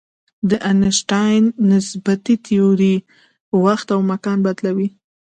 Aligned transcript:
د 0.49 0.51
آینشټاین 0.69 1.43
نسبیتي 1.69 2.35
تیوري 2.45 2.95
وخت 3.63 3.87
او 3.95 3.99
مکان 4.11 4.37
بدلوي. 4.45 4.89